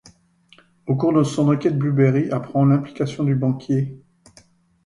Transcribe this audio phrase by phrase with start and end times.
[0.87, 4.01] Au cours de son enquête, Blueberry apprend l'implication du banquier.